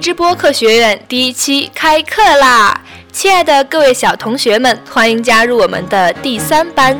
[0.00, 2.80] 枝播客学院第一期开课啦！
[3.12, 6.98] 亲爱的各位小同学们，欢迎加入我们的第三班。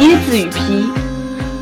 [0.00, 0.90] 椰子与皮，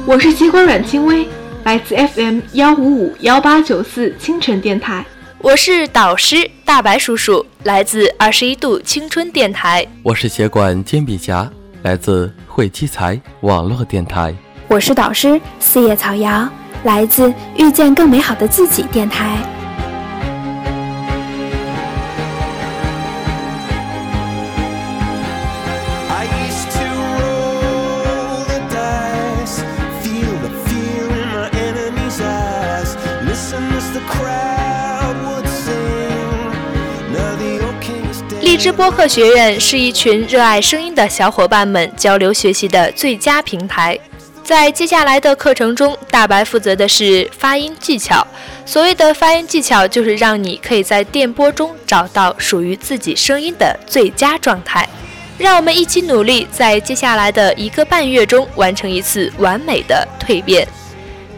[0.07, 1.29] 我是协管阮清微，
[1.65, 5.05] 来自 FM 幺五五幺八九四清晨电台。
[5.41, 9.87] 我是导师大白叔叔，来自二十一度青春电台。
[10.03, 11.47] 我是协管煎饼侠，
[11.83, 14.35] 来自会七财网络电台。
[14.69, 16.49] 我是导师四叶草瑶。
[16.85, 19.39] 来自遇见更美好的自己电台。
[38.41, 43.99] 荔枝播客学院是一群热爱声音的小伙伴们交流学习的最佳平台。
[44.45, 48.25] 在接下来的课程中，大白负责的是发音技巧。
[48.67, 54.87] 所谓的发音技巧，就是让你可以在电波中找到属于自己声音的最佳状态。
[55.39, 60.69] 让我们一起努力，在接下来的一个半月中完成一次完美的蜕变。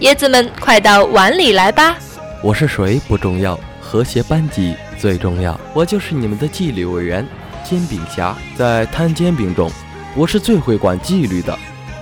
[0.01, 1.97] 椰子们，快到碗里来吧！
[2.43, 5.59] 我是谁不重要，和谐班级最重要。
[5.73, 7.25] 我就是你们的纪律委员，
[7.65, 8.37] 煎饼侠。
[8.57, 9.70] 在摊煎饼中，
[10.17, 11.57] 我是最会管纪律的。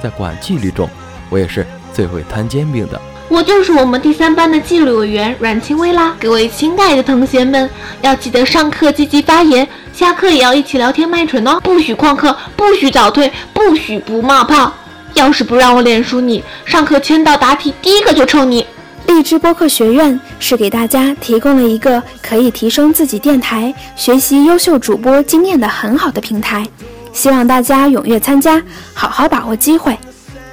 [0.05, 0.87] 在管纪律中，
[1.31, 3.01] 我也是最会摊煎饼的。
[3.31, 6.15] 我就是我们第三班的纪律委员阮清薇啦。
[6.21, 7.71] 各位亲爱的同学们，
[8.03, 14.71] 要记得上课积极发言，下课也要一起聊天卖蠢哦，不许旷课，不许早退，不许不冒泡。
[15.15, 18.67] 要是不让我脸熟你，上课签到答题第一个就抽你。
[19.07, 26.67] 荔枝播客学院是给大家提供了一个可以提升自己电台、学习优秀主播经验的很好的平台。
[27.15, 28.63] 希望大家踊跃参加，
[28.93, 29.97] 好好把握机会。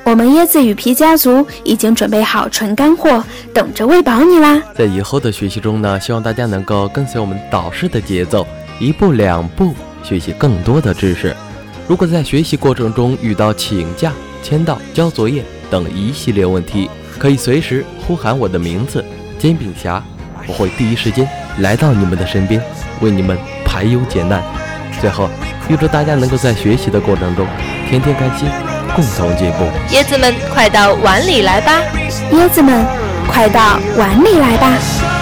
[0.03, 4.61] 我们椰子与皮家族已经准备好纯干货，等着喂饱你啦！
[4.75, 8.47] 在以后的学习中呢，希望大家能够跟随我们导师的节奏，
[8.79, 11.35] 一步两步学习更多的知识。
[11.87, 19.03] 如果在学习过程中遇到请假、签到、交作业等一系列问题，可以随时呼喊我的名字
[19.37, 20.01] “煎饼侠”，
[20.47, 21.27] 我会第一时间
[21.59, 22.61] 来到你们的身边，
[23.01, 24.43] 为你们排忧解难。
[24.99, 25.27] 最后。
[25.71, 27.47] 预祝大家能够在学习的过程中
[27.89, 28.49] 天天开心，
[28.93, 29.63] 共同进步。
[29.95, 31.79] 椰子们，快到碗里来吧！
[32.33, 32.85] 椰子们，
[33.25, 35.20] 快到碗里来吧